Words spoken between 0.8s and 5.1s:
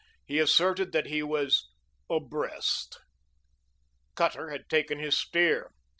that he was "obbressed;" Cutter had taken